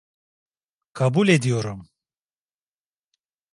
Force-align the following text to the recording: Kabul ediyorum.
Kabul 0.93 1.27
ediyorum. 1.27 1.89